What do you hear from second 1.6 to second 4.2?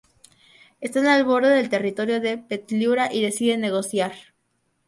territorio de Petliura y deciden negociar.